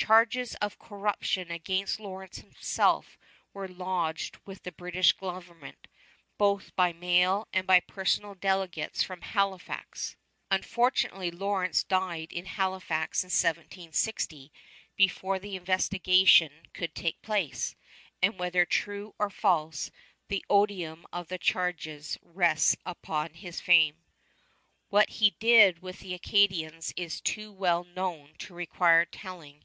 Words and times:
Charges 0.00 0.54
of 0.62 0.78
corruption 0.78 1.50
against 1.50 2.00
Lawrence 2.00 2.38
himself 2.38 3.18
were 3.52 3.68
lodged 3.68 4.38
with 4.46 4.62
the 4.62 4.72
British 4.72 5.12
government 5.12 5.86
both 6.38 6.74
by 6.76 6.94
mail 6.94 7.46
and 7.52 7.66
by 7.66 7.80
personal 7.80 8.34
delegates 8.34 9.02
from 9.02 9.20
Halifax. 9.20 10.16
Unfortunately 10.50 11.30
Lawrence 11.30 11.82
died 11.82 12.32
in 12.32 12.46
Halifax 12.46 13.22
in 13.22 13.26
1760 13.28 14.50
before 14.96 15.38
the 15.38 15.56
investigation 15.56 16.68
could 16.72 16.94
take 16.94 17.20
place; 17.20 17.74
and 18.22 18.38
whether 18.38 18.64
true 18.64 19.14
or 19.18 19.28
false, 19.28 19.90
the 20.28 20.42
odium 20.48 21.04
of 21.12 21.28
the 21.28 21.38
charges 21.38 22.16
rests 22.22 22.76
upon 22.86 23.34
his 23.34 23.60
fame. 23.60 23.96
What 24.88 25.10
he 25.10 25.36
did 25.38 25.82
with 25.82 25.98
the 25.98 26.14
Acadians 26.14 26.94
is 26.96 27.20
too 27.20 27.52
well 27.52 27.84
known 27.84 28.34
to 28.38 28.54
require 28.54 29.04
telling. 29.04 29.64